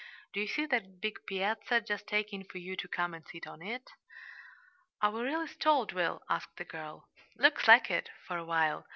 "Do 0.33 0.39
you 0.41 0.47
see 0.47 0.65
that 0.65 0.99
big 0.99 1.27
piazza 1.27 1.79
just 1.79 2.11
aching 2.11 2.43
for 2.45 2.57
you 2.57 2.75
to 2.75 2.87
come 2.87 3.13
and 3.13 3.23
sit 3.27 3.45
on 3.45 3.61
it?" 3.61 3.91
"Are 4.99 5.11
we 5.11 5.21
really 5.21 5.45
stalled, 5.45 5.91
Will?" 5.93 6.23
asked 6.27 6.57
the 6.57 6.65
girl. 6.65 7.07
"Looks 7.37 7.67
like 7.67 7.91
it 7.91 8.09
for 8.25 8.35
a 8.35 8.43
while. 8.43 8.87